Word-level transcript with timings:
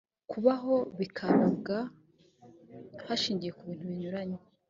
kubaho 0.31 0.75
bikabarwa 0.99 1.77
hashingiwe 3.05 3.51
ku 3.57 3.63
bintu 3.67 3.83
binyuranye 3.91 4.39